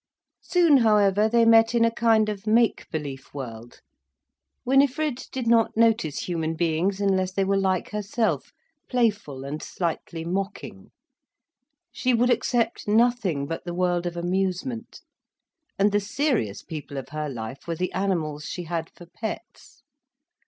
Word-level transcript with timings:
Soon, 0.41 0.77
however, 0.77 1.29
they 1.29 1.45
met 1.45 1.75
in 1.75 1.85
a 1.85 1.91
kind 1.91 2.27
of 2.27 2.47
make 2.47 2.89
belief 2.89 3.35
world. 3.35 3.81
Winifred 4.65 5.27
did 5.31 5.45
not 5.45 5.77
notice 5.77 6.21
human 6.23 6.55
beings 6.55 6.99
unless 6.99 7.31
they 7.33 7.43
were 7.43 7.55
like 7.55 7.91
herself, 7.91 8.51
playful 8.89 9.43
and 9.43 9.61
slightly 9.61 10.25
mocking. 10.25 10.89
She 11.91 12.15
would 12.15 12.31
accept 12.31 12.87
nothing 12.87 13.45
but 13.45 13.63
the 13.63 13.75
world 13.75 14.07
of 14.07 14.17
amusement, 14.17 15.01
and 15.77 15.91
the 15.91 15.99
serious 15.99 16.63
people 16.63 16.97
of 16.97 17.09
her 17.09 17.29
life 17.29 17.67
were 17.67 17.75
the 17.75 17.93
animals 17.93 18.45
she 18.45 18.63
had 18.63 18.89
for 18.95 19.05
pets. 19.05 19.83